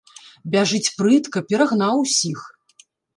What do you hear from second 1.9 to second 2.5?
усіх.